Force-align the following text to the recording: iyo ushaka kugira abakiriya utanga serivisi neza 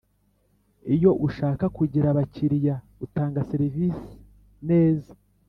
iyo 0.95 1.11
ushaka 1.27 1.65
kugira 1.77 2.07
abakiriya 2.09 2.75
utanga 3.05 3.39
serivisi 3.51 4.13
neza 4.69 5.11